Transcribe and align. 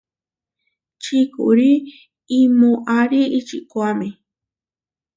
Čikúri 1.01 1.71
imoári 2.39 3.21
ičikuáme. 3.39 4.07